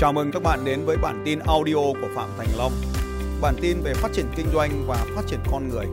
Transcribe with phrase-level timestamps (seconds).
[0.00, 2.72] Chào mừng các bạn đến với bản tin audio của Phạm Thành Long.
[3.42, 5.86] Bản tin về phát triển kinh doanh và phát triển con người.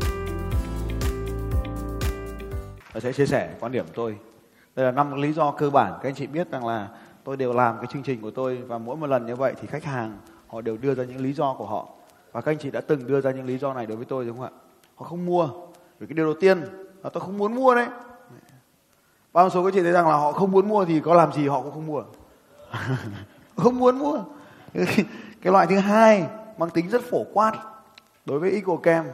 [2.93, 4.17] Tôi sẽ chia sẻ quan điểm của tôi.
[4.75, 6.87] Đây là năm lý do cơ bản các anh chị biết rằng là
[7.23, 9.67] tôi đều làm cái chương trình của tôi và mỗi một lần như vậy thì
[9.67, 11.89] khách hàng họ đều đưa ra những lý do của họ
[12.31, 14.25] và các anh chị đã từng đưa ra những lý do này đối với tôi
[14.25, 14.51] đúng không ạ?
[14.95, 15.49] Họ không mua
[15.99, 16.61] vì cái điều đầu tiên
[17.03, 17.87] là tôi không muốn mua đấy.
[19.33, 21.47] Bao số các chị thấy rằng là họ không muốn mua thì có làm gì
[21.47, 22.03] họ cũng không mua.
[23.57, 24.23] không muốn mua.
[25.41, 27.53] cái loại thứ hai mang tính rất phổ quát
[28.25, 29.05] đối với Eco Cam.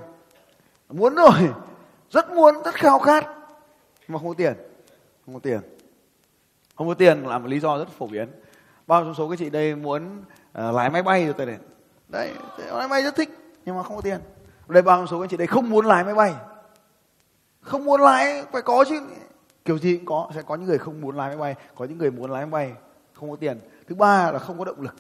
[0.90, 1.50] Muốn rồi,
[2.10, 3.26] rất muốn, rất khao khát
[4.08, 4.54] mà không có tiền.
[5.26, 5.60] Không có tiền.
[6.76, 8.28] Không có tiền là một lý do rất phổ biến.
[8.88, 10.24] Bao trong số các chị đây muốn
[10.60, 11.58] uh, lái máy bay rồi tôi này.
[12.08, 13.30] Đấy, lái máy bay rất thích
[13.66, 14.20] nhưng mà không có tiền.
[14.68, 16.34] Đây bao trong số các chị đây không muốn lái máy bay.
[17.62, 19.02] Không muốn lái phải có chứ.
[19.66, 21.98] Kiểu gì cũng có, sẽ có những người không muốn lái máy bay, có những
[21.98, 22.73] người muốn lái máy bay
[23.14, 23.60] không có tiền.
[23.88, 24.95] Thứ ba là không có động lực.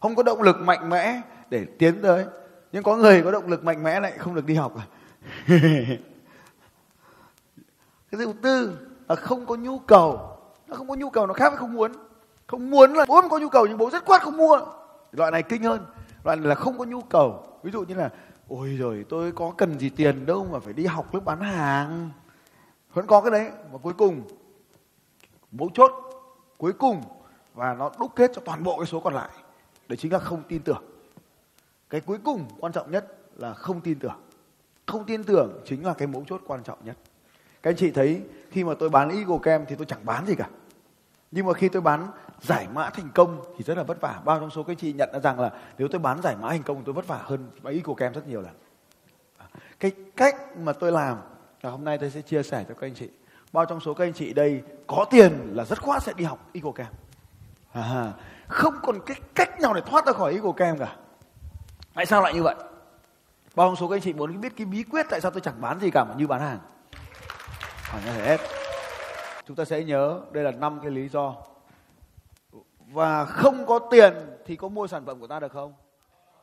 [0.00, 2.24] Không có động lực mạnh mẽ để tiến tới.
[2.72, 4.86] Nhưng có người có động lực mạnh mẽ lại không được đi học à.
[8.10, 10.38] cái thứ tư là không có nhu cầu.
[10.66, 11.92] Nó không có nhu cầu, nó khác với không muốn.
[12.46, 14.60] Không muốn là bố có nhu cầu nhưng bố rất quát không mua.
[15.12, 15.86] Loại này kinh hơn.
[16.24, 17.46] Loại này là không có nhu cầu.
[17.62, 18.10] Ví dụ như là,
[18.48, 22.10] ôi rồi tôi có cần gì tiền đâu mà phải đi học lớp bán hàng.
[22.94, 23.50] Vẫn có cái đấy.
[23.72, 24.22] Và cuối cùng,
[25.52, 25.92] mấu chốt,
[26.58, 27.02] cuối cùng
[27.54, 29.28] và nó đúc kết cho toàn bộ cái số còn lại.
[29.88, 30.82] Đấy chính là không tin tưởng.
[31.90, 34.20] Cái cuối cùng quan trọng nhất là không tin tưởng.
[34.86, 36.96] Không tin tưởng chính là cái mấu chốt quan trọng nhất.
[37.62, 40.34] Các anh chị thấy, khi mà tôi bán Eagle Cam thì tôi chẳng bán gì
[40.34, 40.48] cả.
[41.30, 42.06] Nhưng mà khi tôi bán
[42.40, 44.20] giải mã thành công thì rất là vất vả.
[44.24, 46.48] Bao trong số các anh chị nhận ra rằng là nếu tôi bán giải mã
[46.48, 48.52] thành công, tôi vất vả hơn Eagle Cam rất nhiều lần.
[49.80, 51.18] Cái cách mà tôi làm
[51.62, 53.08] là hôm nay tôi sẽ chia sẻ cho các anh chị.
[53.52, 56.50] Bao trong số các anh chị đây có tiền là rất khoát sẽ đi học
[56.52, 56.92] Eagle Cam
[57.72, 58.12] à,
[58.48, 60.96] không còn cái cách nào để thoát ra khỏi ý của các em cả.
[61.94, 62.54] Tại sao lại như vậy?
[63.54, 65.60] Bao nhiêu số các anh chị muốn biết cái bí quyết tại sao tôi chẳng
[65.60, 66.58] bán gì cả mà như bán hàng?
[67.90, 68.40] Hỏi như thế hết.
[69.46, 71.34] Chúng ta sẽ nhớ đây là năm cái lý do.
[72.78, 74.14] Và không có tiền
[74.46, 75.74] thì có mua sản phẩm của ta được không?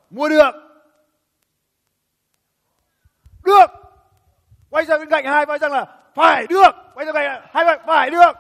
[0.10, 0.52] Mua được.
[3.44, 3.66] Được.
[4.70, 5.86] Quay sang bên cạnh hai vai rằng là
[6.16, 6.72] phải được.
[6.94, 8.32] Quay sang bên cạnh hai vai phải được.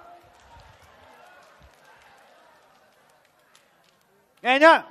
[4.41, 4.81] Nghe nhá.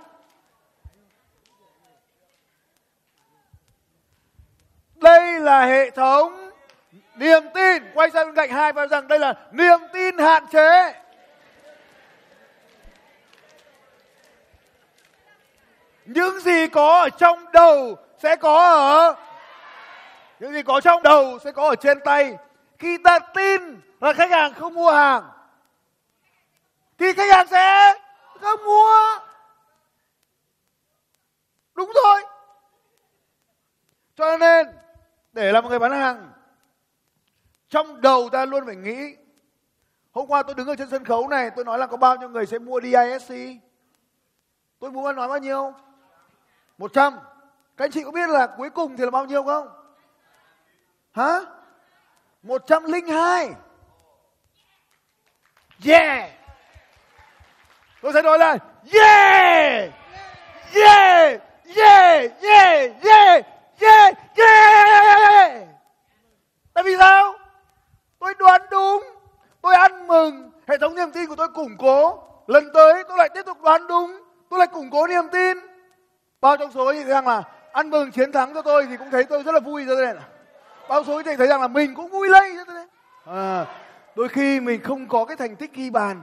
[4.94, 6.50] Đây là hệ thống
[7.14, 7.82] niềm tin.
[7.94, 10.94] Quay sang bên cạnh hai và rằng đây là niềm tin hạn chế.
[16.04, 19.14] Những gì có ở trong đầu sẽ có ở
[20.41, 22.37] những gì có trong đầu sẽ có ở trên tay.
[22.78, 25.22] Khi ta tin là khách hàng không mua hàng,
[26.98, 27.94] thì khách hàng sẽ
[28.41, 29.28] không mua
[31.78, 32.22] đúng thôi.
[34.16, 34.66] Cho nên,
[35.33, 36.33] để làm một người bán hàng,
[37.69, 39.16] trong đầu ta luôn phải nghĩ,
[40.12, 42.28] hôm qua tôi đứng ở trên sân khấu này, tôi nói là có bao nhiêu
[42.28, 43.34] người sẽ mua DISC
[44.81, 45.75] tôi muốn nói bao nhiêu?
[46.78, 47.19] 100
[47.77, 49.69] các anh chị có biết là cuối cùng thì là bao nhiêu không?
[51.12, 51.41] Hả?
[52.43, 53.50] 102
[55.87, 56.31] yeah!
[58.03, 58.59] Tôi sẽ nói là,
[58.93, 59.91] yeah!
[60.75, 61.43] Yeah!
[61.77, 63.45] Yeah yeah yeah
[63.81, 65.69] yeah yeah.
[66.75, 67.34] Tại vì sao?
[68.19, 69.05] Tôi đoán đúng
[69.62, 70.51] tôi ăn mừng.
[70.69, 72.23] Hệ thống niềm tin của tôi củng cố.
[72.47, 75.59] Lần tới tôi lại tiếp tục đoán đúng tôi lại củng cố niềm tin.
[76.41, 77.43] Bao trong số thì rằng là
[77.73, 80.15] ăn mừng chiến thắng cho tôi thì cũng thấy tôi rất là vui rồi này
[80.89, 82.56] bao số thì thấy rằng là mình cũng vui lây
[83.25, 83.67] à,
[84.17, 86.23] đôi khi mình không có cái thành tích ghi bàn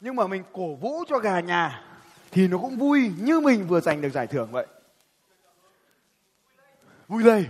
[0.00, 1.82] nhưng mà mình cổ vũ cho gà nhà
[2.30, 4.66] thì nó cũng vui như mình vừa giành được giải thưởng vậy
[7.10, 7.46] vui lây.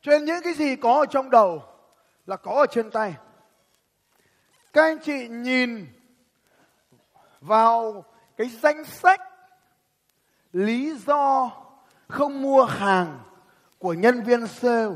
[0.00, 1.62] Cho nên những cái gì có ở trong đầu
[2.26, 3.14] là có ở trên tay.
[4.72, 5.86] Các anh chị nhìn
[7.40, 8.04] vào
[8.36, 9.20] cái danh sách
[10.52, 11.50] lý do
[12.08, 13.20] không mua hàng
[13.78, 14.94] của nhân viên sale.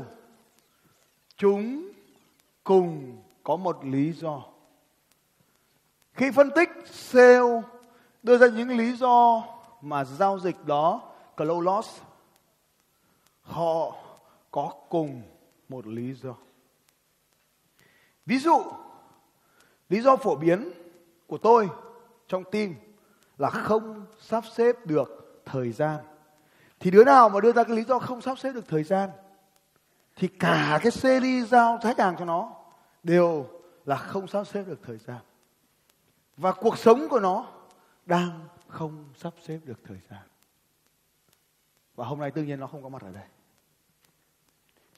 [1.37, 1.91] Chúng
[2.63, 4.43] cùng có một lý do.
[6.13, 7.61] Khi phân tích sale,
[8.23, 9.43] đưa ra những lý do
[9.81, 11.01] mà giao dịch đó
[11.37, 12.01] close loss
[13.43, 13.95] họ
[14.51, 15.21] có cùng
[15.69, 16.35] một lý do.
[18.25, 18.63] Ví dụ,
[19.89, 20.71] lý do phổ biến
[21.27, 21.69] của tôi
[22.27, 22.73] trong team
[23.37, 25.97] là không sắp xếp được thời gian.
[26.79, 29.09] Thì đứa nào mà đưa ra cái lý do không sắp xếp được thời gian,
[30.15, 32.53] thì cả cái series giao khách hàng cho nó
[33.03, 33.45] đều
[33.85, 35.19] là không sắp xếp được thời gian.
[36.37, 37.45] Và cuộc sống của nó
[38.05, 40.21] đang không sắp xếp được thời gian.
[41.95, 43.23] Và hôm nay tự nhiên nó không có mặt ở đây.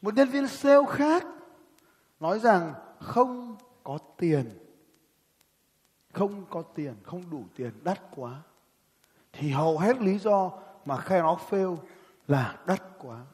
[0.02, 1.26] Một nhân viên sale khác
[2.20, 4.60] nói rằng không có tiền.
[6.14, 8.42] Không có tiền, không đủ tiền, đắt quá.
[9.34, 10.52] Thì hầu hết lý do
[10.86, 11.78] mà khai nó fail
[12.28, 13.26] là đắt quá.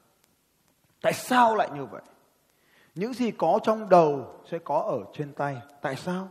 [1.01, 2.01] Tại sao lại như vậy?
[2.95, 5.57] Những gì có trong đầu sẽ có ở trên tay.
[5.81, 6.29] Tại sao?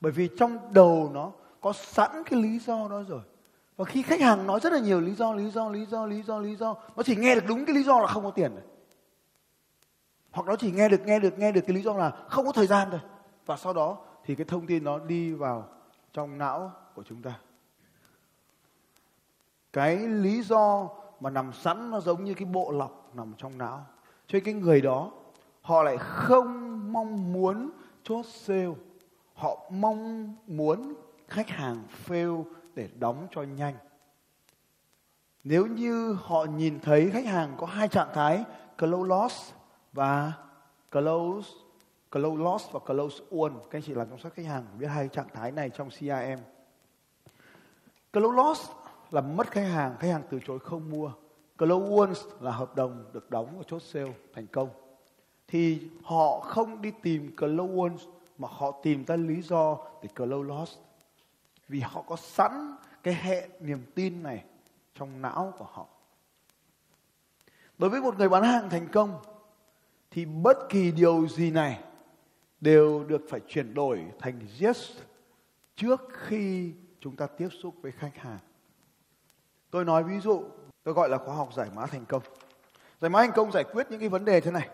[0.00, 3.22] Bởi vì trong đầu nó có sẵn cái lý do đó rồi.
[3.82, 6.22] Và khi khách hàng nói rất là nhiều lý do, lý do, lý do, lý
[6.22, 8.52] do, lý do, nó chỉ nghe được đúng cái lý do là không có tiền.
[10.30, 12.52] Hoặc nó chỉ nghe được, nghe được, nghe được cái lý do là không có
[12.52, 13.00] thời gian thôi.
[13.46, 15.68] Và sau đó thì cái thông tin nó đi vào
[16.12, 17.38] trong não của chúng ta.
[19.72, 20.88] Cái lý do
[21.20, 23.86] mà nằm sẵn nó giống như cái bộ lọc nằm trong não.
[24.26, 25.10] Cho nên cái người đó
[25.62, 27.70] họ lại không mong muốn
[28.02, 28.74] chốt sale.
[29.34, 30.94] Họ mong muốn
[31.28, 33.74] khách hàng fail để đóng cho nhanh.
[35.44, 38.44] Nếu như họ nhìn thấy khách hàng có hai trạng thái
[38.78, 39.52] close loss
[39.92, 40.32] và
[40.90, 41.50] close
[42.10, 43.58] close loss và close won.
[43.70, 46.42] Các anh chị làm trong sách khách hàng biết hai trạng thái này trong CRM.
[48.12, 48.70] Close loss
[49.10, 51.12] là mất khách hàng, khách hàng từ chối không mua.
[51.58, 54.68] Close won là hợp đồng được đóng và chốt sale thành công.
[55.48, 57.96] Thì họ không đi tìm close won
[58.38, 60.78] mà họ tìm ra lý do để close loss
[61.68, 64.44] vì họ có sẵn cái hệ niềm tin này
[64.94, 65.86] trong não của họ.
[67.78, 69.22] Đối với một người bán hàng thành công,
[70.10, 71.78] thì bất kỳ điều gì này
[72.60, 74.90] đều được phải chuyển đổi thành yes
[75.76, 78.38] trước khi chúng ta tiếp xúc với khách hàng.
[79.70, 80.44] Tôi nói ví dụ,
[80.82, 82.22] tôi gọi là khóa học giải mã thành công.
[83.00, 84.68] Giải mã thành công giải quyết những cái vấn đề thế này.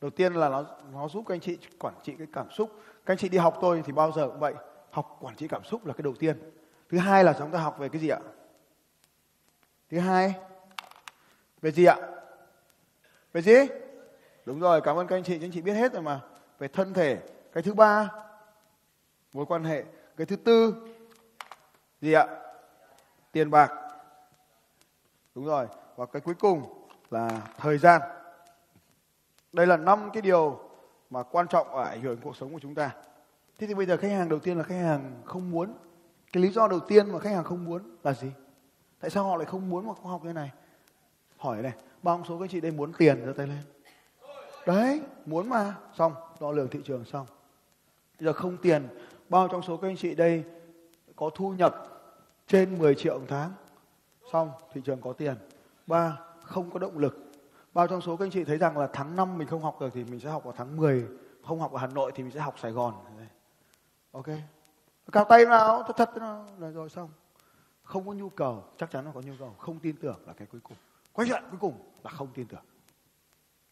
[0.00, 2.70] Đầu tiên là nó nó giúp các anh chị quản trị cái cảm xúc.
[3.06, 4.54] Các anh chị đi học tôi thì bao giờ cũng vậy
[4.90, 6.52] học quản trị cảm xúc là cái đầu tiên.
[6.88, 8.18] Thứ hai là chúng ta học về cái gì ạ?
[9.90, 10.34] Thứ hai,
[11.60, 11.96] về gì ạ?
[13.32, 13.54] Về gì?
[14.44, 16.20] Đúng rồi, cảm ơn các anh chị các anh chị biết hết rồi mà.
[16.58, 17.18] Về thân thể.
[17.52, 18.10] Cái thứ ba,
[19.32, 19.84] mối quan hệ.
[20.16, 20.74] Cái thứ tư,
[22.00, 22.26] gì ạ?
[23.32, 23.72] Tiền bạc.
[25.34, 25.66] Đúng rồi.
[25.96, 28.00] Và cái cuối cùng là thời gian.
[29.52, 30.70] Đây là năm cái điều
[31.10, 32.90] mà quan trọng ở ảnh hưởng cuộc sống của chúng ta
[33.60, 35.72] thế thì bây giờ khách hàng đầu tiên là khách hàng không muốn.
[36.32, 38.32] Cái lý do đầu tiên mà khách hàng không muốn là gì?
[39.00, 40.50] Tại sao họ lại không muốn một khóa học như này?
[41.36, 41.72] Hỏi này,
[42.02, 43.62] bao số các chị đây muốn tiền giơ tay lên?
[44.66, 45.74] Đấy, muốn mà.
[45.98, 47.26] Xong, đo lường thị trường, xong.
[48.20, 48.88] Bây giờ không tiền,
[49.28, 50.44] bao trong số các anh chị đây
[51.16, 51.86] có thu nhập
[52.46, 53.52] trên 10 triệu một tháng.
[54.32, 55.34] Xong, thị trường có tiền.
[55.86, 57.30] Ba, không có động lực.
[57.74, 59.90] Bao trong số các anh chị thấy rằng là tháng 5 mình không học được
[59.94, 61.06] thì mình sẽ học vào tháng 10
[61.46, 62.94] không học ở Hà Nội thì mình sẽ học Sài Gòn
[64.12, 64.26] ok.
[65.12, 67.10] Cao tay nào thật thật nào rồi rồi xong.
[67.82, 69.54] Không có nhu cầu, chắc chắn là có nhu cầu.
[69.58, 70.76] Không tin tưởng là cái cuối cùng.
[71.12, 71.74] Quay lại cuối cùng
[72.04, 72.64] là không tin tưởng.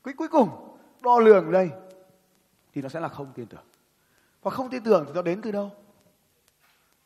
[0.05, 1.71] Cái cuối cùng, đo lường đây
[2.73, 3.65] thì nó sẽ là không tin tưởng.
[4.43, 5.71] Và không tin tưởng thì nó đến từ đâu?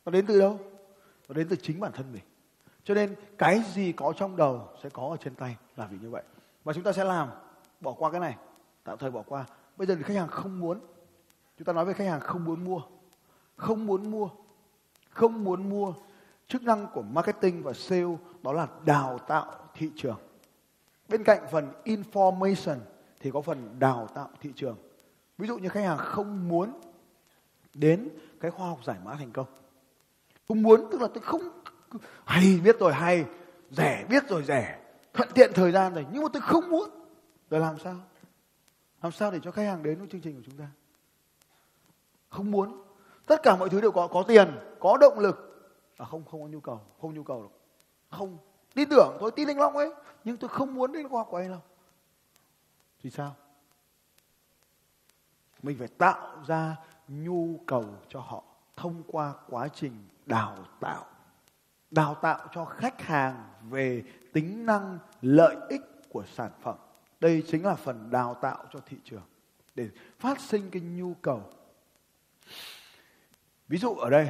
[0.04, 0.58] Nó đến từ đâu?
[1.28, 2.22] Nó đến từ chính bản thân mình.
[2.84, 6.10] Cho nên cái gì có trong đầu sẽ có ở trên tay là vì như
[6.10, 6.22] vậy.
[6.64, 7.28] Và chúng ta sẽ làm,
[7.80, 8.36] bỏ qua cái này,
[8.84, 9.44] tạm thời bỏ qua.
[9.76, 10.80] Bây giờ thì khách hàng không muốn.
[11.58, 12.80] Chúng ta nói với khách hàng không muốn mua
[13.62, 14.28] không muốn mua,
[15.10, 15.94] không muốn mua.
[16.48, 20.18] Chức năng của marketing và sale đó là đào tạo thị trường.
[21.08, 22.78] Bên cạnh phần information
[23.20, 24.76] thì có phần đào tạo thị trường.
[25.38, 26.80] Ví dụ như khách hàng không muốn
[27.74, 28.08] đến
[28.40, 29.46] cái khoa học giải mã thành công.
[30.48, 31.42] Không muốn, tức là tôi không
[32.24, 33.24] hay biết rồi, hay
[33.70, 34.78] rẻ biết rồi, rẻ.
[35.12, 36.90] Thuận tiện thời gian rồi, nhưng mà tôi không muốn.
[37.50, 37.96] Rồi làm sao?
[39.02, 40.66] Làm sao để cho khách hàng đến với chương trình của chúng ta?
[42.28, 42.82] Không muốn
[43.26, 45.48] tất cả mọi thứ đều có có tiền, có động lực.
[45.96, 47.62] À không không có nhu cầu, không nhu cầu được
[48.10, 48.38] không.
[48.74, 49.90] Tin tưởng tôi tin anh long ấy.
[50.24, 51.60] Nhưng tôi không muốn đến khoa của anh đâu.
[53.02, 53.36] Thì sao?
[55.62, 56.76] Mình phải tạo ra
[57.08, 58.42] nhu cầu cho họ
[58.76, 59.92] thông qua quá trình
[60.26, 61.06] đào tạo.
[61.90, 64.02] Đào tạo cho khách hàng về
[64.32, 66.76] tính năng, lợi ích của sản phẩm.
[67.20, 69.22] Đây chính là phần đào tạo cho thị trường.
[69.74, 69.88] Để
[70.18, 71.42] phát sinh cái nhu cầu
[73.72, 74.28] ví dụ ở đây,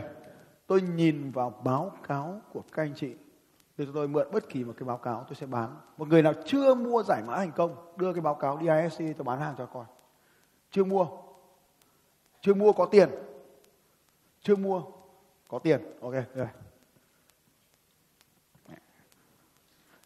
[0.66, 3.14] tôi nhìn vào báo cáo của các anh chị
[3.76, 5.76] thì tôi mượn bất kỳ một cái báo cáo tôi sẽ bán.
[5.96, 9.24] Một người nào chưa mua giải mã thành công, đưa cái báo cáo DISC tôi
[9.24, 9.84] bán hàng cho coi.
[10.70, 11.06] Chưa mua.
[12.40, 13.10] Chưa mua có tiền.
[14.40, 14.82] Chưa mua
[15.48, 15.80] có tiền.
[16.00, 16.48] Ok rồi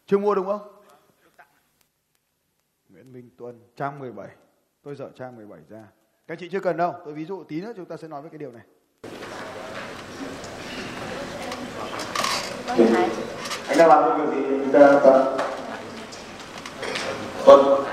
[0.05, 0.81] chưa mua đúng không?
[2.89, 4.27] Nguyễn Minh Tuân, trang 17
[4.81, 5.87] tôi dở trang 17 ra.
[6.27, 6.95] Các chị chưa cần đâu.
[7.05, 8.63] Tôi ví dụ tí nữa chúng ta sẽ nói với cái điều này.
[12.77, 12.85] Dạ.
[12.93, 13.07] Dạ.
[13.67, 15.23] Anh đang làm cái việc gì chúng ta ta
[17.45, 17.83] Tuần vâng.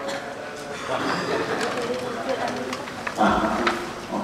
[3.18, 3.40] À,
[4.12, 4.22] ok.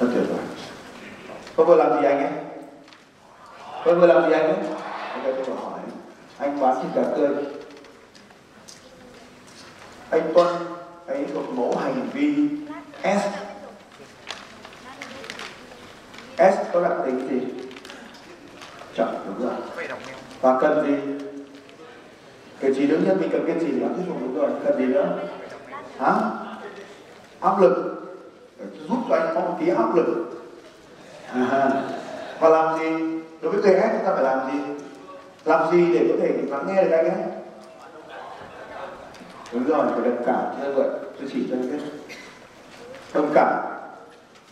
[0.00, 0.44] Rất tuyệt vời.
[1.56, 2.32] Có vừa làm gì anh ấy?
[3.84, 4.56] Có vừa làm gì anh ấy?
[5.12, 5.80] Anh ta tôi hỏi.
[6.38, 7.28] Anh bán thịt gà tươi.
[10.10, 10.46] Anh tuân
[11.06, 12.48] ấy thuộc mẫu hành vi
[13.02, 13.26] S.
[16.38, 17.65] S có đặc tính gì?
[18.96, 19.54] Chậm đúng rồi.
[20.40, 21.24] Và cần gì?
[22.60, 24.50] Cái gì đứng nhất mình cần cái gì để thuyết phục đúng rồi.
[24.64, 25.18] Cần gì nữa?
[25.98, 26.12] Hả?
[27.40, 27.92] Áp lực.
[28.88, 30.06] Giúp cho anh có một tí áp lực.
[31.32, 31.70] À,
[32.40, 33.20] và làm gì?
[33.40, 34.58] Đối với người khác chúng ta phải làm gì?
[35.44, 37.22] Làm gì để có thể lắng nghe được anh ấy?
[39.52, 40.62] Đúng rồi phải đồng cảm.
[40.62, 40.88] Như vậy
[41.18, 41.78] tôi chỉ cho anh biết.
[43.14, 43.48] Đồng cảm.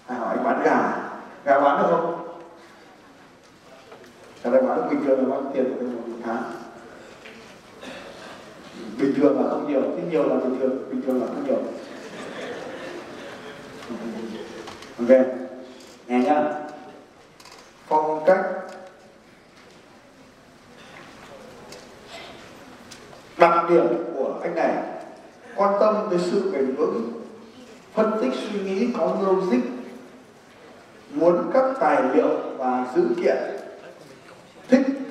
[0.06, 0.96] Hỏi anh bán gà?
[1.44, 2.13] Gà bán được không?
[4.44, 6.42] Cái này bán bình thường là bao nhiêu tiền một tháng.
[8.98, 11.62] Bình thường là không nhiều, thế nhiều là bình thường bình thường là không nhiều.
[14.98, 15.26] Ok
[16.06, 16.44] nghe nhá.
[17.86, 18.46] Phong cách.
[23.36, 24.74] Đặc điểm của anh này,
[25.56, 27.12] quan tâm tới sự bền vững,
[27.94, 29.60] phân tích suy nghĩ có logic,
[31.10, 33.36] muốn các tài liệu và dữ kiện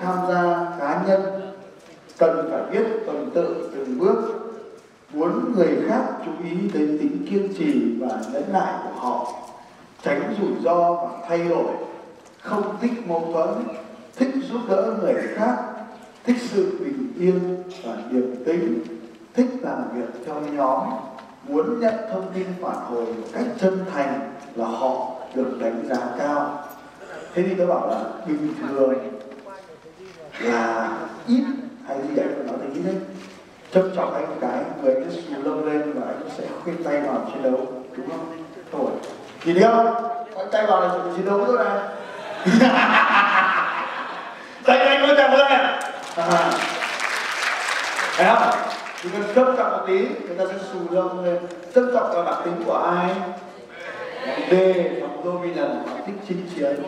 [0.04, 1.22] tham gia cá nhân,
[2.18, 4.40] cần phải biết tuần tự từng bước.
[5.14, 9.34] Muốn người khác chú ý đến tính kiên trì và nhẫn nại của họ,
[10.02, 11.72] tránh rủi ro và thay đổi,
[12.42, 13.50] không thích mâu thuẫn,
[14.16, 15.56] thích giúp đỡ người khác,
[16.24, 18.84] thích sự bình yên và điềm tĩnh
[19.34, 20.80] thích làm việc theo nhóm.
[21.48, 25.98] Muốn nhận thông tin phản hồi một cách chân thành là họ được đánh giá
[26.18, 26.64] cao.
[27.34, 28.94] Thế thì tôi bảo là bình thường
[30.40, 30.90] là
[31.28, 31.44] ít
[31.88, 32.96] hay gì đấy, nó thì ít đấy
[33.74, 37.02] chấp trọng anh một cái người anh xù lông lên và anh sẽ khuyên tay
[37.02, 38.46] vào chiến đấu, đúng không?
[38.72, 38.90] Thôi
[39.46, 39.96] nhìn thấy không?
[40.38, 41.80] Anh tay vào là chiến đấu rồi này.
[44.66, 45.60] Tay anh mới chạm lên.
[46.16, 46.52] À.
[48.18, 48.50] Thấy không?
[49.04, 51.38] Chỉ cần chấp trọng một tí, người ta sẽ xù lông lên.
[51.76, 53.10] Chấp trọng là bản tính của ai?
[54.50, 54.54] D
[55.00, 56.84] hoặc dominant hoặc thích chinh chiến.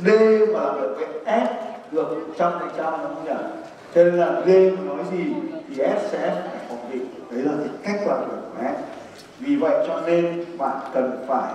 [0.00, 0.08] D
[0.54, 1.50] mà làm được với S
[1.92, 3.62] được trăm phần trăm nó không nhận
[3.94, 5.24] cho nên là D mà nói gì
[5.68, 7.00] thì S sẽ phải phòng bị.
[7.30, 8.78] Đấy là cái cách làm việc của S
[9.38, 11.52] vì vậy cho nên bạn cần phải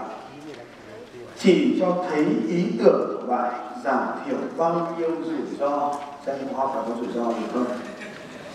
[1.37, 5.93] chỉ cho thấy ý tưởng của bạn, giảm thiểu bao nhiêu rủi ro.
[6.25, 7.65] Xem khoa học là có rủi ro gì không?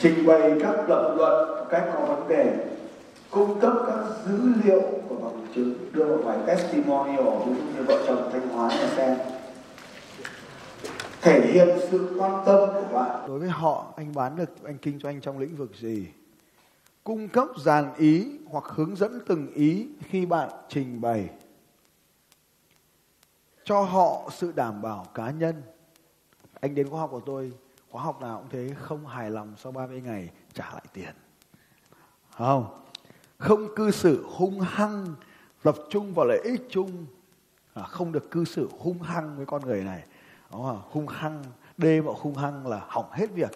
[0.01, 2.55] Trình bày các lập luận một cách có vấn đề.
[3.31, 7.83] Cung cấp các dữ liệu của bằng chứng, đưa vào bài testimonial, ví dụ như
[7.87, 9.17] vợ chồng thanh hóa nhà xem
[11.21, 13.25] thể hiện sự quan tâm của bạn.
[13.29, 16.07] Đối với họ, anh bán được, anh kinh doanh trong lĩnh vực gì?
[17.05, 21.31] Cung cấp dàn ý hoặc hướng dẫn từng ý khi bạn trình bày.
[23.65, 25.63] Cho họ sự đảm bảo cá nhân.
[26.61, 27.53] Anh đến khóa học của tôi,
[27.91, 31.15] khóa học nào cũng thế, không hài lòng sau 30 ngày trả lại tiền.
[32.37, 32.83] Không?
[33.39, 35.15] Không cư xử hung hăng,
[35.63, 37.07] tập trung vào lợi ích chung.
[37.75, 40.05] À, không được cư xử hung hăng với con người này
[40.53, 40.83] đúng không?
[40.91, 41.45] hung hăng,
[41.79, 43.51] đê mà hung hăng là hỏng hết việc.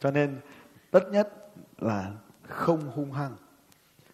[0.00, 0.40] Cho nên,
[0.90, 3.36] tất nhất là không hung hăng.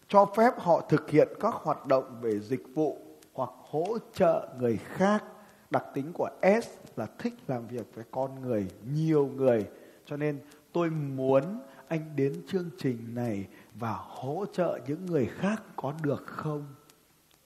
[0.09, 2.99] Cho phép họ thực hiện các hoạt động về dịch vụ
[3.35, 5.25] hoặc hỗ trợ người khác.
[5.71, 9.67] Đặc tính của S là thích làm việc với con người, nhiều người.
[10.05, 10.41] Cho nên,
[10.73, 16.27] tôi muốn anh đến chương trình này và hỗ trợ những người khác có được
[16.27, 16.67] không?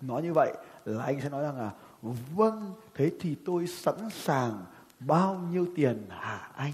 [0.00, 0.52] Nói như vậy
[0.84, 1.70] là anh sẽ nói rằng là
[2.34, 4.64] vâng thế thì tôi sẵn sàng
[4.98, 6.72] bao nhiêu tiền hả anh?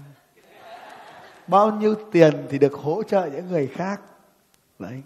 [1.47, 4.01] Bao nhiêu tiền thì được hỗ trợ những người khác?
[4.79, 5.01] Đấy.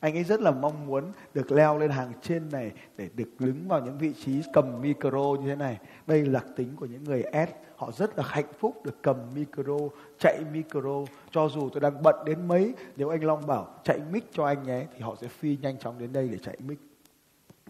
[0.00, 3.68] Anh ấy rất là mong muốn được leo lên hàng trên này để được đứng
[3.68, 5.78] vào những vị trí cầm micro như thế này.
[6.06, 7.50] Đây là đặc tính của những người S.
[7.76, 9.78] Họ rất là hạnh phúc được cầm micro,
[10.18, 11.04] chạy micro.
[11.30, 14.62] Cho dù tôi đang bận đến mấy, nếu anh Long bảo chạy mic cho anh
[14.62, 16.78] nhé, thì họ sẽ phi nhanh chóng đến đây để chạy mic.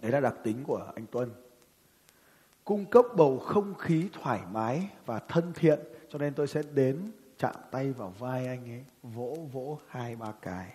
[0.01, 1.29] Đấy là đặc tính của anh Tuân
[2.71, 7.11] cung cấp bầu không khí thoải mái và thân thiện, cho nên tôi sẽ đến
[7.37, 10.73] chạm tay vào vai anh ấy, vỗ vỗ hai ba cái.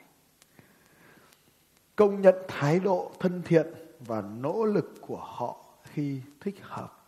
[1.96, 3.66] Công nhận thái độ thân thiện
[4.00, 7.04] và nỗ lực của họ khi thích hợp.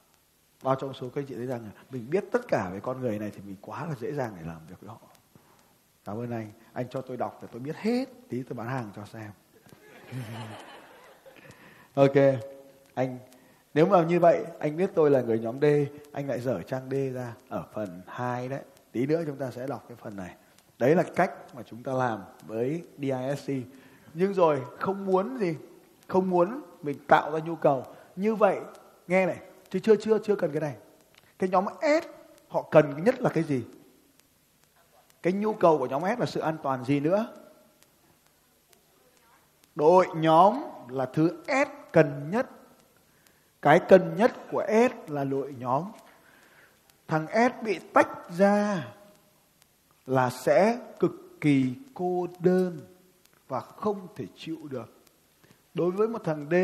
[0.62, 3.18] Bao trong số các anh chị thấy rằng mình biết tất cả về con người
[3.18, 5.00] này thì mình quá là dễ dàng để làm việc với họ.
[6.04, 6.52] Cảm ơn anh.
[6.72, 9.30] Anh cho tôi đọc để tôi biết hết tí tôi bán hàng cho xem.
[11.94, 12.14] Ok,
[12.94, 13.18] anh
[13.74, 15.64] nếu mà như vậy, anh biết tôi là người nhóm D,
[16.12, 17.34] anh lại dở trang D ra.
[17.48, 18.60] Ở phần 2 đấy,
[18.92, 20.34] tí nữa chúng ta sẽ đọc cái phần này.
[20.78, 23.52] Đấy là cách mà chúng ta làm với DISC
[24.14, 25.56] nhưng rồi, không muốn gì,
[26.06, 27.84] không muốn mình tạo ra nhu cầu.
[28.16, 28.60] Như vậy,
[29.08, 29.38] nghe này,
[29.70, 30.74] chứ chưa chưa chưa cần cái này.
[31.38, 32.06] Cái nhóm S,
[32.48, 33.64] họ cần nhất là cái gì?
[35.22, 37.26] Cái nhu cầu của nhóm S là sự an toàn gì nữa?
[39.74, 42.50] Đội nhóm là thứ S cần nhất
[43.62, 45.84] cái cần nhất của S là đội nhóm.
[47.08, 48.86] Thằng S bị tách ra
[50.06, 52.80] là sẽ cực kỳ cô đơn
[53.48, 54.92] và không thể chịu được.
[55.74, 56.54] Đối với một thằng D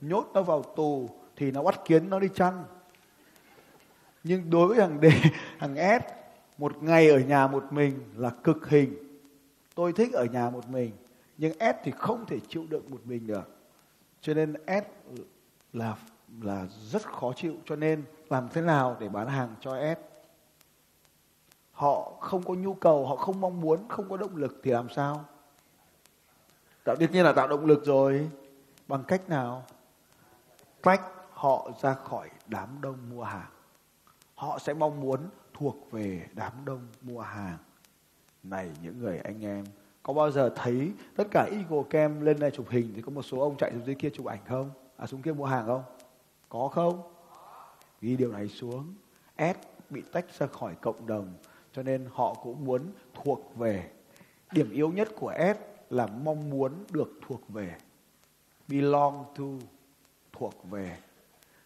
[0.00, 2.64] nhốt nó vào tù thì nó bắt kiến nó đi chăn.
[4.24, 5.04] Nhưng đối với thằng D,
[5.58, 6.12] thằng S,
[6.58, 8.94] một ngày ở nhà một mình là cực hình.
[9.74, 10.90] Tôi thích ở nhà một mình,
[11.38, 13.56] nhưng S thì không thể chịu đựng một mình được.
[14.20, 15.14] Cho nên S
[15.72, 15.96] là
[16.40, 19.98] là rất khó chịu, cho nên làm thế nào để bán hàng cho S?
[21.72, 24.88] Họ không có nhu cầu, họ không mong muốn, không có động lực thì làm
[24.88, 25.24] sao?
[26.84, 28.30] Tạo đương nhiên là tạo động lực rồi.
[28.88, 29.64] Bằng cách nào?
[30.82, 33.50] Cách họ ra khỏi đám đông mua hàng.
[34.34, 35.20] Họ sẽ mong muốn
[35.54, 37.58] thuộc về đám đông mua hàng.
[38.42, 39.64] Này, những người anh em,
[40.02, 43.22] có bao giờ thấy tất cả Eagle Cam lên đây chụp hình thì có một
[43.22, 44.70] số ông chạy xuống dưới kia chụp ảnh không?
[44.96, 45.82] À xuống kia mua hàng không?
[46.52, 47.02] Có không?
[48.00, 48.94] Ghi điều này xuống.
[49.38, 49.56] S
[49.90, 51.32] bị tách ra khỏi cộng đồng,
[51.72, 53.90] cho nên họ cũng muốn thuộc về.
[54.52, 55.58] Điểm yếu nhất của S
[55.90, 57.76] là mong muốn được thuộc về.
[58.68, 59.44] Belong to,
[60.32, 60.98] thuộc về.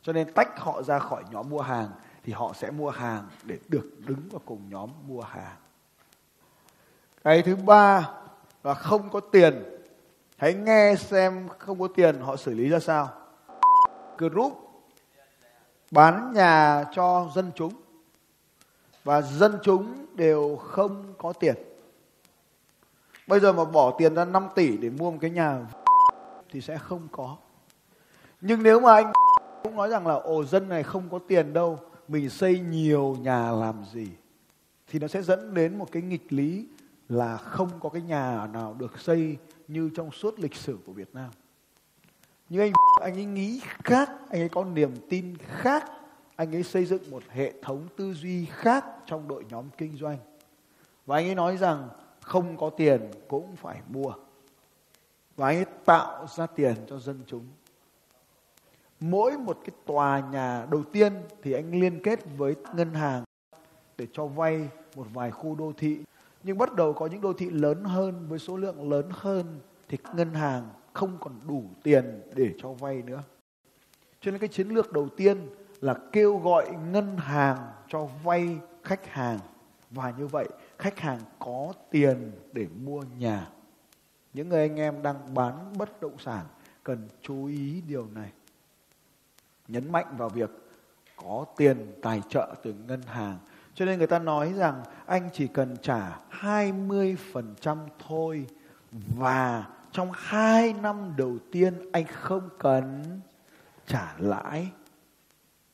[0.02, 1.88] Cho nên tách họ ra khỏi nhóm mua hàng,
[2.24, 5.56] thì họ sẽ mua hàng để được đứng vào cùng nhóm mua hàng.
[7.24, 8.10] Cái thứ ba
[8.64, 9.62] là không có tiền.
[10.36, 13.08] Hãy nghe xem không có tiền, họ xử lý ra sao.
[14.18, 14.65] Group
[15.90, 17.72] bán nhà cho dân chúng.
[19.04, 21.54] Và dân chúng đều không có tiền.
[23.26, 25.66] Bây giờ mà bỏ tiền ra 5 tỷ để mua một cái nhà
[26.50, 27.36] thì sẽ không có.
[28.40, 29.12] Nhưng nếu mà anh
[29.62, 33.50] cũng nói rằng là, ồ, dân này không có tiền đâu, mình xây nhiều nhà
[33.50, 34.08] làm gì?
[34.86, 36.66] Thì nó sẽ dẫn đến một cái nghịch lý
[37.08, 39.36] là không có cái nhà nào được xây
[39.68, 41.30] như trong suốt lịch sử của Việt Nam.
[42.48, 45.84] Nhưng anh anh ấy nghĩ khác, anh ấy có niềm tin khác,
[46.36, 50.18] anh ấy xây dựng một hệ thống tư duy khác trong đội nhóm kinh doanh.
[51.06, 51.88] Và anh ấy nói rằng
[52.20, 54.12] không có tiền cũng phải mua.
[55.36, 57.46] Và anh ấy tạo ra tiền cho dân chúng.
[59.00, 63.24] Mỗi một cái tòa nhà đầu tiên thì anh liên kết với ngân hàng
[63.98, 65.98] để cho vay một vài khu đô thị
[66.42, 69.98] nhưng bắt đầu có những đô thị lớn hơn với số lượng lớn hơn thì
[70.14, 73.22] ngân hàng không còn đủ tiền để cho vay nữa.
[74.20, 75.48] Cho nên cái chiến lược đầu tiên
[75.80, 79.38] là kêu gọi ngân hàng cho vay khách hàng
[79.90, 83.48] và như vậy, khách hàng có tiền để mua nhà.
[84.34, 86.46] Những người anh em đang bán bất động sản
[86.82, 88.32] cần chú ý điều này.
[89.68, 90.50] Nhấn mạnh vào việc
[91.16, 93.38] có tiền tài trợ từ ngân hàng
[93.74, 97.78] cho nên người ta nói rằng anh chỉ cần trả 20%
[98.08, 98.46] thôi
[99.16, 99.64] và
[99.96, 103.02] trong hai năm đầu tiên anh không cần
[103.86, 104.68] trả lãi.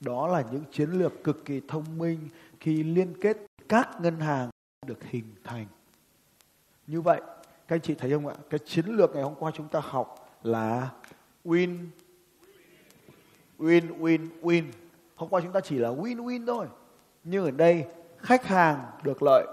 [0.01, 2.29] Đó là những chiến lược cực kỳ thông minh
[2.61, 3.37] khi liên kết
[3.69, 4.51] các ngân hàng
[4.87, 5.67] được hình thành.
[6.87, 7.21] Như vậy,
[7.69, 8.35] các anh chị thấy không ạ?
[8.51, 10.91] Cái chiến lược ngày hôm qua chúng ta học là
[11.45, 11.87] win,
[13.59, 14.65] win, win, win.
[15.17, 16.67] Hôm qua chúng ta chỉ là win, win thôi.
[17.25, 17.87] Nhưng ở đây
[18.19, 19.47] khách hàng được lợi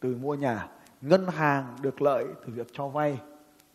[0.00, 0.68] từ mua nhà,
[1.00, 3.18] ngân hàng được lợi từ việc cho vay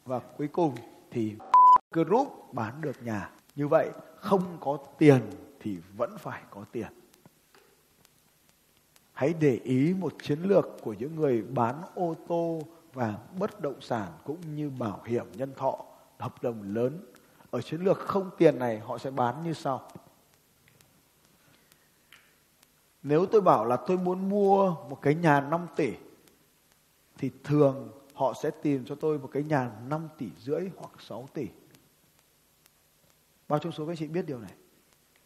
[0.05, 0.75] và cuối cùng
[1.11, 1.35] thì
[1.91, 3.29] group bán được nhà.
[3.55, 5.21] Như vậy không có tiền
[5.59, 6.87] thì vẫn phải có tiền.
[9.13, 12.61] Hãy để ý một chiến lược của những người bán ô tô
[12.93, 15.85] và bất động sản cũng như bảo hiểm nhân thọ,
[16.19, 16.99] hợp đồng lớn.
[17.51, 19.89] Ở chiến lược không tiền này họ sẽ bán như sau.
[23.03, 25.93] Nếu tôi bảo là tôi muốn mua một cái nhà 5 tỷ
[27.17, 31.29] thì thường họ sẽ tìm cho tôi một cái nhà 5 tỷ rưỡi hoặc 6
[31.33, 31.47] tỷ.
[33.47, 34.51] Bao trong số các anh chị biết điều này?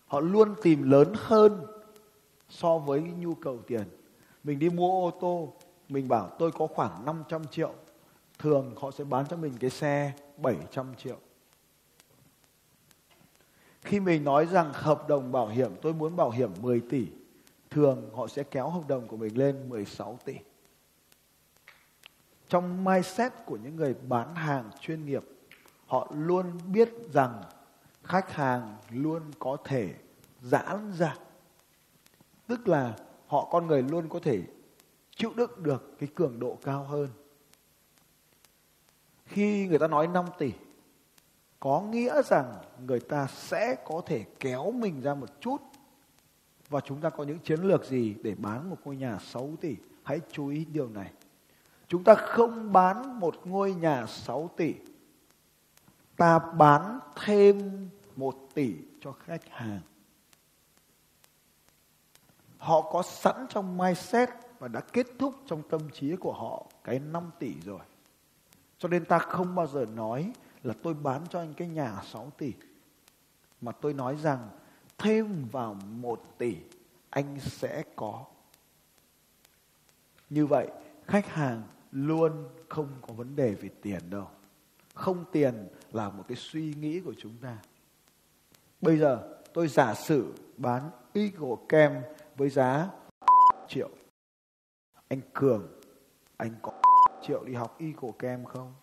[0.06, 1.66] Họ luôn tìm lớn hơn
[2.50, 3.84] so với nhu cầu tiền.
[4.44, 5.54] Mình đi mua ô tô,
[5.90, 7.74] mình bảo tôi có khoảng 500 triệu.
[8.40, 11.18] Thường họ sẽ bán cho mình cái xe 700 triệu.
[13.82, 17.08] Khi mình nói rằng hợp đồng bảo hiểm tôi muốn bảo hiểm 10 tỷ
[17.70, 20.36] thường họ sẽ kéo hợp đồng của mình lên 16 tỷ.
[22.50, 25.24] Trong mindset của những người bán hàng chuyên nghiệp,
[25.86, 27.44] họ luôn biết rằng
[28.04, 29.94] khách hàng luôn có thể
[30.42, 31.16] giãn ra.
[32.48, 32.96] Tức là
[33.28, 34.44] họ con người luôn có thể
[35.16, 37.10] chịu đựng được cái cường độ cao hơn.
[39.26, 40.52] Khi người ta nói 5 tỷ
[41.60, 42.54] có nghĩa rằng
[42.86, 45.62] người ta sẽ có thể kéo mình ra một chút
[46.70, 49.76] và chúng ta có những chiến lược gì để bán một ngôi nhà 6 tỷ.
[50.04, 51.12] Hãy chú ý điều này.
[51.88, 54.74] Chúng ta không bán một ngôi nhà 6 tỷ.
[56.18, 59.82] Ta bán thêm 1 tỷ cho khách hàng.
[62.58, 67.00] Họ có sẵn trong mindset và đã kết thúc trong tâm trí của họ cái
[67.00, 67.80] 5 tỷ rồi.
[68.78, 70.32] Cho nên ta không bao giờ nói
[70.64, 72.54] là tôi bán cho anh cái nhà 6 tỷ.
[73.62, 74.50] Mà tôi nói rằng
[74.98, 76.58] thêm vào 1 tỷ
[77.10, 78.26] anh sẽ có.
[80.30, 80.68] Như vậy,
[81.06, 84.28] khách hàng luôn không có vấn đề về tiền đâu.
[84.94, 87.58] Không tiền là một cái suy nghĩ của chúng ta.
[88.82, 92.02] Bây giờ tôi giả sử bán Eagle Kem
[92.36, 92.90] với giá
[93.68, 93.90] triệu.
[95.08, 95.68] Anh Cường,
[96.38, 96.72] anh có
[97.28, 98.74] triệu đi học Eagle Kem không?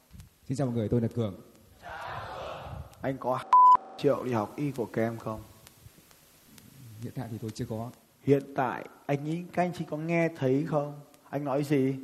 [0.48, 1.34] Xin chào mọi người, tôi là Cường.
[3.00, 3.38] Anh có
[3.98, 5.42] triệu đi học Eagle Kem không?
[7.00, 7.90] Hiện tại thì tôi chưa có.
[8.22, 11.00] Hiện tại anh nghĩ các anh chị có nghe thấy không?
[11.30, 11.96] Anh nói gì?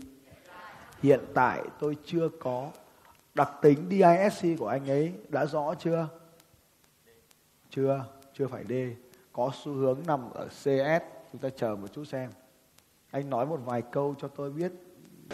[1.03, 2.69] Hiện tại tôi chưa có.
[3.35, 6.09] Đặc tính DISC của anh ấy đã rõ chưa?
[7.71, 8.05] Chưa,
[8.39, 8.73] chưa phải D.
[9.33, 11.05] Có xu hướng nằm ở CS.
[11.33, 12.31] Chúng ta chờ một chút xem.
[13.11, 14.73] Anh nói một vài câu cho tôi biết.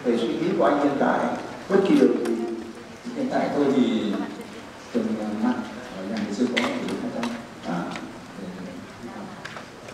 [0.04, 1.36] Về suy nghĩ của anh hiện tại,
[1.70, 2.34] bất kỳ điều gì.
[3.14, 4.14] Hiện tại tôi thì
[4.92, 5.06] từng
[5.42, 5.62] nặng
[5.96, 6.96] ở nhà chưa có thì.
[7.66, 7.90] À,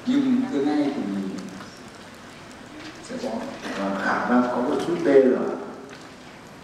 [0.07, 1.03] nhưng tương lai thì
[3.03, 3.39] sẽ có
[3.79, 5.57] Và khả năng có một chút D rồi.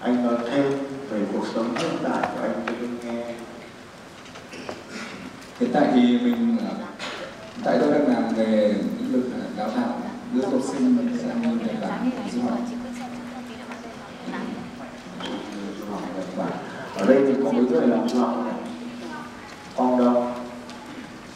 [0.00, 0.72] Anh nói thêm
[1.10, 3.34] về cuộc sống hiện tại của anh cho tôi nghe.
[5.60, 10.00] hiện tại thì mình hiện tại tôi đang làm về lĩnh vực à, đào tạo
[10.32, 12.58] đưa học sinh sang Nhật Bản du học.
[16.96, 18.54] Ở đây thì có mấy người làm du học này.
[19.76, 20.32] ông đâu?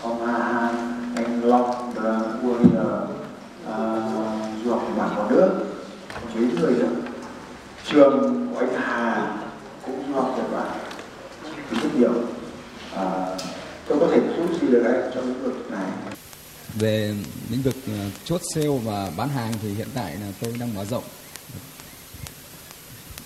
[0.02, 0.68] ông Hà Hà,
[1.16, 3.02] anh Long, là Warrior,
[3.68, 5.64] uh, du học Nhật Bản có nước.
[6.34, 6.88] Mấy người nữa.
[7.84, 9.32] Trường của anh Hà
[9.86, 10.78] cũng học Nhật Bản.
[11.70, 12.12] Thì rất nhiều.
[12.94, 13.36] À,
[13.88, 15.90] tôi có thể giúp gì được anh trong lĩnh vực này?
[16.74, 17.14] Về
[17.50, 20.84] lĩnh vực ờ, chốt sale và bán hàng thì hiện tại là tôi đang mở
[20.84, 21.04] rộng.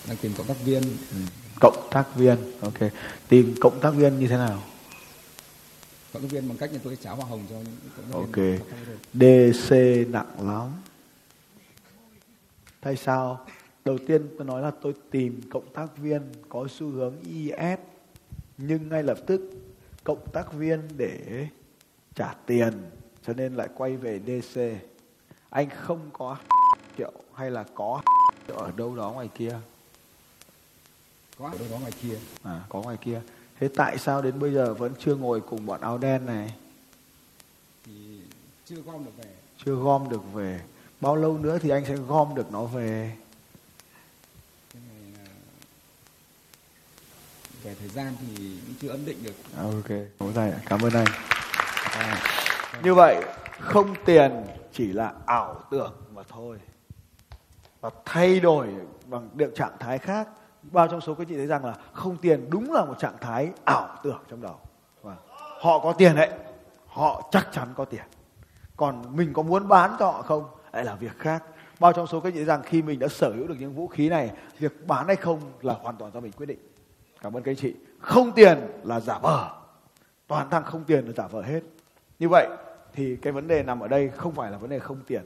[0.09, 0.83] Đang tìm cộng tác viên.
[0.83, 1.17] Ừ.
[1.61, 2.79] Cộng tác viên, ok.
[3.29, 4.63] Tìm cộng tác viên như thế nào?
[6.13, 8.37] Cộng tác viên bằng cách là tôi trả hoa hồng cho những cộng tác Ok.
[8.37, 8.61] viên.
[9.59, 9.73] DC
[10.13, 10.69] nặng lắm.
[12.81, 13.47] Tại sao?
[13.87, 17.79] Đầu tiên tôi nói là tôi tìm cộng tác viên có xu hướng IS
[18.59, 19.51] nhưng ngay lập tức
[20.05, 21.47] cộng tác viên để
[22.15, 22.73] trả tiền
[23.27, 24.61] cho nên lại quay về DC.
[25.51, 26.37] Anh không có
[26.99, 28.03] triệu hay là có
[28.47, 29.59] triệu ở đâu đó ngoài kia?
[31.39, 32.19] Có ở đâu đó ngoài kia.
[32.43, 33.21] À, có ngoài kia.
[33.61, 36.55] Thế tại sao đến bây giờ vẫn chưa ngồi cùng bọn áo đen này?
[37.85, 38.21] Thì
[38.65, 39.35] chưa gom được về.
[39.65, 40.61] Chưa gom được về.
[41.01, 43.17] Bao lâu nữa thì anh sẽ gom được nó về?
[44.73, 45.31] Cái này là
[47.67, 49.33] về thời gian thì cũng chưa ấn định được.
[49.57, 51.07] À, ok Ok, Mỗi thầy, cảm ơn anh.
[51.93, 52.23] À,
[52.83, 53.25] như vậy,
[53.61, 54.33] không tiền
[54.73, 56.59] chỉ là ảo tưởng mà thôi.
[57.81, 58.69] Và thay đổi
[59.07, 60.29] bằng điệu trạng thái khác.
[60.63, 63.51] Bao trong số các chị thấy rằng là không tiền đúng là một trạng thái
[63.65, 64.61] ảo tưởng trong đầu.
[65.03, 65.17] Và
[65.61, 66.31] họ có tiền đấy,
[66.87, 68.05] họ chắc chắn có tiền.
[68.77, 70.45] Còn mình có muốn bán cho họ không?
[70.73, 71.43] Lại là việc khác.
[71.81, 73.89] Bao trong số các chị thấy rằng khi mình đã sở hữu được những vũ
[73.89, 76.59] khí này, việc bán hay không là hoàn toàn do mình quyết định.
[77.21, 77.75] Cảm ơn các anh chị.
[77.99, 79.51] Không tiền là giả vờ.
[80.27, 81.61] Toàn thằng không tiền là giả vờ hết.
[82.19, 82.49] Như vậy
[82.93, 85.23] thì cái vấn đề nằm ở đây không phải là vấn đề không tiền.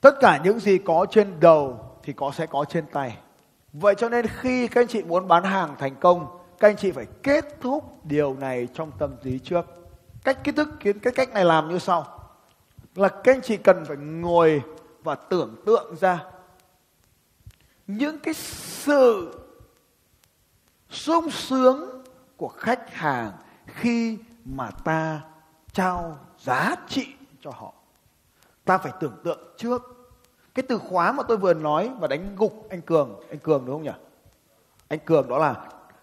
[0.00, 3.18] Tất cả những gì có trên đầu thì có sẽ có trên tay.
[3.72, 6.92] Vậy cho nên khi các anh chị muốn bán hàng thành công, các anh chị
[6.92, 9.66] phải kết thúc điều này trong tâm trí trước.
[10.24, 12.06] Cách kiến thức kiến cái cách này làm như sau.
[12.94, 14.62] Là các anh chị cần phải ngồi
[15.02, 16.24] và tưởng tượng ra
[17.86, 19.38] những cái sự
[20.90, 22.04] sung sướng
[22.36, 23.32] của khách hàng
[23.66, 25.20] khi mà ta
[25.72, 27.06] trao giá trị
[27.40, 27.72] cho họ.
[28.64, 29.82] Ta phải tưởng tượng trước.
[30.54, 33.74] Cái từ khóa mà tôi vừa nói và đánh gục anh Cường, anh Cường đúng
[33.74, 34.04] không nhỉ?
[34.88, 35.54] Anh Cường đó là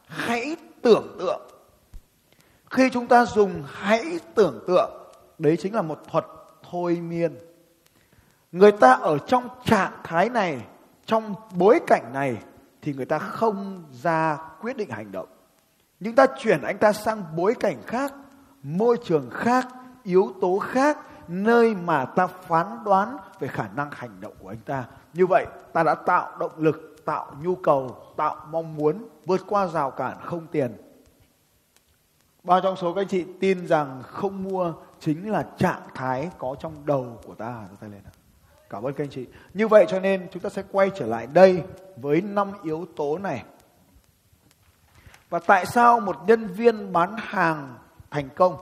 [0.08, 1.42] hãy tưởng tượng.
[2.70, 4.92] Khi chúng ta dùng hãy tưởng tượng,
[5.38, 6.26] đấy chính là một thuật
[6.72, 7.36] thôi miên.
[8.52, 10.62] Người ta ở trong trạng thái này,
[11.06, 12.38] trong bối cảnh này
[12.82, 15.28] thì người ta không ra quyết định hành động.
[16.00, 18.14] Nhưng ta chuyển anh ta sang bối cảnh khác,
[18.64, 19.68] môi trường khác,
[20.04, 24.62] yếu tố khác nơi mà ta phán đoán về khả năng hành động của anh
[24.66, 24.86] ta.
[25.14, 29.68] Như vậy ta đã tạo động lực, tạo nhu cầu, tạo mong muốn vượt qua
[29.68, 30.78] rào cản không tiền.
[32.44, 36.56] Bao trong số các anh chị tin rằng không mua chính là trạng thái có
[36.60, 37.68] trong đầu của ta.
[37.72, 38.13] Giơ tay lên nào.
[38.74, 39.26] Cảm ơn các anh chị.
[39.54, 41.64] Như vậy cho nên chúng ta sẽ quay trở lại đây
[41.96, 43.44] với năm yếu tố này.
[45.30, 47.76] Và tại sao một nhân viên bán hàng
[48.12, 48.56] thành công?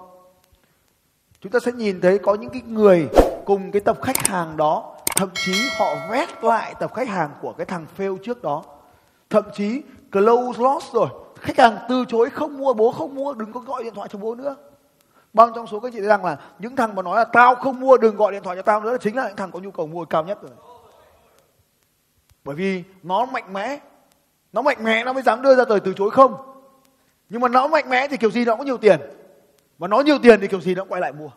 [1.41, 3.09] Chúng ta sẽ nhìn thấy có những cái người
[3.45, 7.53] cùng cái tập khách hàng đó, thậm chí họ vét lại tập khách hàng của
[7.53, 8.63] cái thằng fail trước đó.
[9.29, 13.53] Thậm chí close loss rồi, khách hàng từ chối không mua, bố không mua, đừng
[13.53, 14.55] có gọi điện thoại cho bố nữa.
[15.33, 17.79] Bao trong số các chị thấy rằng là những thằng mà nói là tao không
[17.79, 19.87] mua đừng gọi điện thoại cho tao nữa chính là những thằng có nhu cầu
[19.87, 20.51] mua cao nhất rồi.
[22.43, 23.79] Bởi vì nó mạnh mẽ,
[24.53, 26.35] nó mạnh mẽ nó mới dám đưa ra lời từ chối không.
[27.29, 28.99] Nhưng mà nó mạnh mẽ thì kiểu gì nó cũng có nhiều tiền.
[29.77, 31.29] Và nó nhiều tiền thì kiểu gì nó cũng quay lại mua.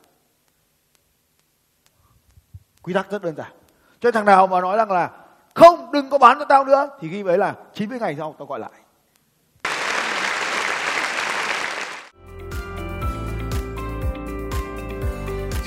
[2.83, 3.53] Quy tắc rất đơn giản.
[4.01, 5.11] Cho thằng nào mà nói rằng là
[5.55, 8.47] không đừng có bán cho tao nữa thì ghi với là 90 ngày sau tao
[8.47, 8.84] gọi lại.